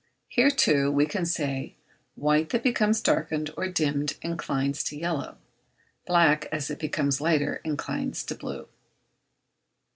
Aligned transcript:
Here, 0.29 0.49
too, 0.49 0.89
we 0.91 1.05
can 1.05 1.27
say, 1.27 1.75
white 2.15 2.49
that 2.49 2.63
becomes 2.63 3.01
darkened 3.01 3.51
or 3.55 3.67
dimmed 3.67 4.17
inclines 4.23 4.83
to 4.85 4.97
yellow; 4.97 5.37
black, 6.07 6.47
as 6.51 6.71
it 6.71 6.79
becomes 6.79 7.21
lighter, 7.21 7.61
inclines 7.63 8.23
to 8.23 8.33
blue. 8.33 8.67